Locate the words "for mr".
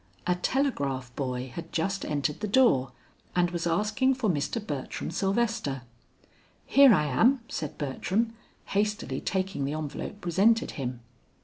4.15-4.57